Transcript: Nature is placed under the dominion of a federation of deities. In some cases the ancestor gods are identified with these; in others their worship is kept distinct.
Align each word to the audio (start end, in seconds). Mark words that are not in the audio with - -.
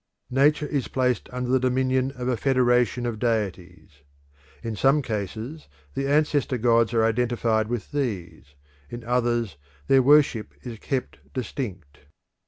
Nature 0.31 0.65
is 0.65 0.87
placed 0.87 1.29
under 1.31 1.47
the 1.47 1.59
dominion 1.59 2.09
of 2.15 2.27
a 2.27 2.35
federation 2.35 3.05
of 3.05 3.19
deities. 3.19 4.01
In 4.63 4.75
some 4.75 5.03
cases 5.03 5.67
the 5.93 6.07
ancestor 6.07 6.57
gods 6.57 6.91
are 6.95 7.03
identified 7.05 7.67
with 7.67 7.91
these; 7.91 8.55
in 8.89 9.03
others 9.03 9.57
their 9.85 10.01
worship 10.01 10.55
is 10.63 10.79
kept 10.79 11.19
distinct. 11.35 11.99